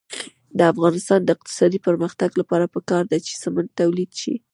د 0.57 0.59
افغانستان 0.73 1.19
د 1.23 1.29
اقتصادي 1.35 1.79
پرمختګ 1.87 2.29
لپاره 2.41 2.71
پکار 2.75 3.03
ده 3.11 3.17
چې 3.25 3.33
سمنټ 3.43 3.69
تولید 3.81 4.11
شي. 4.21 4.35